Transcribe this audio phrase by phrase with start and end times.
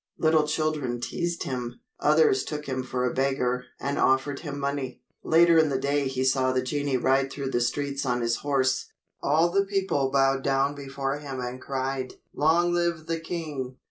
[0.17, 5.03] Little children teased him; others took him for a beggar and offered him money.
[5.23, 8.87] Later in the day he saw the genii ride through the streets on his horse.
[9.21, 13.77] All the people bowed down before him and cried, "Long live the king!"